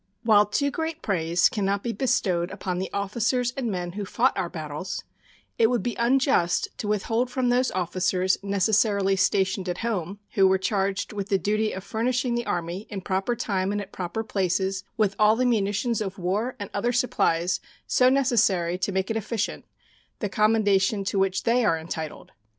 [0.23, 4.35] While too great praise can not be bestowed upon the officers and men who fought
[4.35, 5.03] our battles,
[5.59, 10.57] it would be unjust to withhold from those officers necessarily stationed at home, who were
[10.57, 14.83] charged with the duty of furnishing the Army in proper time and at proper places
[14.97, 19.65] with all the munitions of war and other supplies so necessary to make it efficient,
[20.17, 22.31] the commendation to which they are entitled.